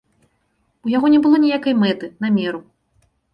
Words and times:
У 0.87 0.93
яго 0.97 1.11
не 1.15 1.19
было 1.25 1.41
ніякай 1.43 1.77
мэты, 1.83 2.11
намеру. 2.27 2.65